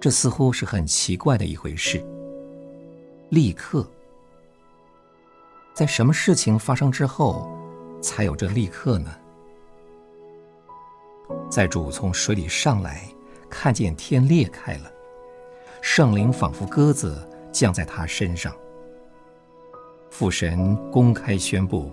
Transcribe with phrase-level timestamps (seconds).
[0.00, 2.04] 这似乎是很奇怪的一回事。
[3.28, 3.88] 立刻，
[5.72, 7.48] 在什么事情发生之后，
[8.02, 9.14] 才有这立刻呢？
[11.48, 13.06] 在主从水里上来，
[13.48, 14.92] 看见天裂开了，
[15.80, 17.16] 圣灵仿佛鸽子
[17.52, 18.52] 降在他身上。
[20.12, 21.90] 父神公开宣布：“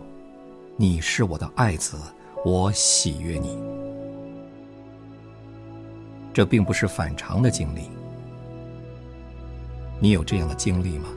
[0.76, 1.96] 你是我的爱子，
[2.44, 3.58] 我喜悦你。”
[6.34, 7.84] 这并不是反常的经历。
[10.02, 11.08] 你有这样的经历吗？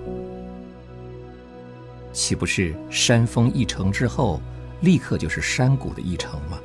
[2.12, 4.41] 岂不是山峰一成之后，
[4.80, 6.61] 立刻就是山谷的一成吗？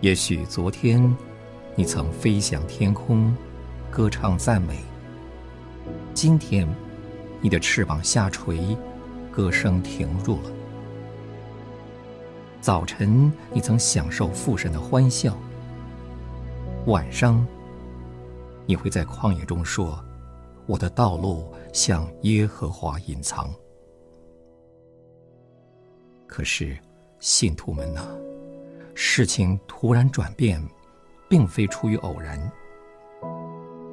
[0.00, 1.14] 也许昨天
[1.76, 3.36] 你曾飞翔天空，
[3.90, 4.76] 歌唱赞美；
[6.14, 6.66] 今天
[7.44, 8.74] 你的翅膀下垂，
[9.30, 10.50] 歌声停住了。
[12.58, 15.36] 早晨你曾享受父神的欢笑，
[16.86, 17.46] 晚上。
[18.64, 20.02] 你会在旷野中说
[20.64, 23.52] ：“我的道路向耶和华隐藏。”
[26.26, 26.74] 可是，
[27.20, 28.00] 信徒们呐，
[28.94, 30.66] 事情突然转变，
[31.28, 32.40] 并非出于偶然，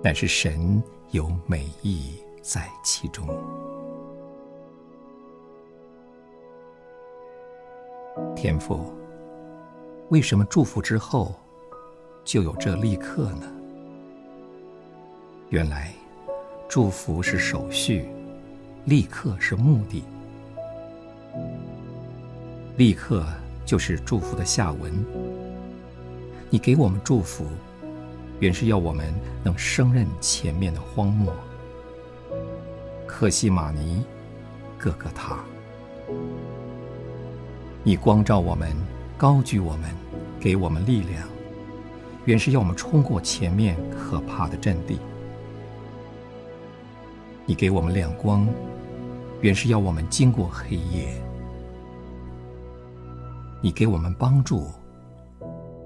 [0.01, 3.27] 乃是神有美意在其中。
[8.35, 8.91] 天父，
[10.09, 11.35] 为什么祝福之后，
[12.25, 13.43] 就有这立刻呢？
[15.49, 15.93] 原来，
[16.67, 18.09] 祝福是手续，
[18.85, 20.03] 立刻是目的。
[22.77, 23.23] 立刻
[23.65, 24.91] 就是祝福的下文。
[26.49, 27.45] 你给我们祝福，
[28.39, 31.33] 原是要我们能胜任前面的荒漠。
[33.21, 34.03] 客西玛尼，
[34.79, 35.37] 哥哥他。
[37.83, 38.75] 你光照我们，
[39.15, 39.91] 高举我们，
[40.39, 41.29] 给我们力量，
[42.25, 44.97] 原是要我们冲过前面可怕的阵地。
[47.45, 48.47] 你给我们亮光，
[49.41, 51.21] 原是要我们经过黑夜；
[53.61, 54.65] 你给我们帮助，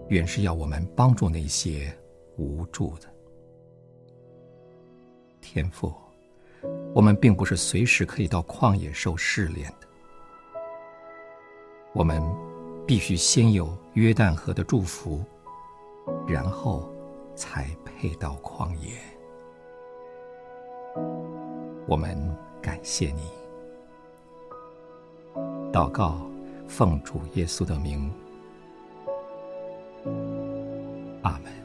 [0.07, 1.93] 原是要我们帮助那些
[2.37, 3.09] 无助的。
[5.41, 5.93] 天父，
[6.95, 9.88] 我们并不是随时可以到旷野受试炼的，
[11.91, 12.23] 我们
[12.88, 15.22] 必须先有约旦河的祝福，
[16.25, 16.89] 然后
[17.35, 18.97] 才配到旷野。
[21.85, 22.17] 我们
[22.61, 23.29] 感谢你，
[25.73, 26.22] 祷告，
[26.66, 28.09] 奉主耶稣的名，
[31.23, 31.64] 阿门。